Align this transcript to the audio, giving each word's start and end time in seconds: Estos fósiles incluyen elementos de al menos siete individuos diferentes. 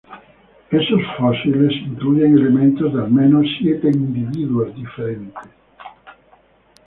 Estos 0.71 0.99
fósiles 1.15 1.73
incluyen 1.83 2.35
elementos 2.35 2.91
de 2.91 3.03
al 3.03 3.11
menos 3.11 3.45
siete 3.59 3.87
individuos 3.89 4.73
diferentes. 4.75 5.43